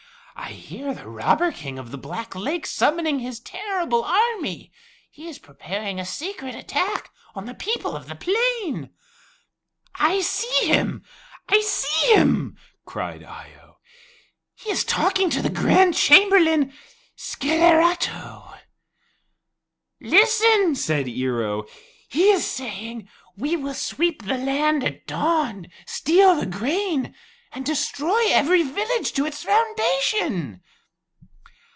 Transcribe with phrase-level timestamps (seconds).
[0.33, 4.71] I hear the Robber King of the Black Lakes summoning his terrible army.
[5.09, 8.89] He is preparing a secret attack on the people of the plain."
[9.95, 11.05] "I see him!
[11.47, 13.77] I see him!" cried Eye o.
[14.55, 16.73] "He is talking to the Grand Chamberlain
[17.15, 18.57] Scelerato."
[20.01, 21.67] "Listen," said Ear o;
[22.09, 23.07] "he is saying,
[23.37, 27.15] 'We will sweep the land at dawn, steal the grain,
[27.53, 30.61] and destroy every village to its foundation.'"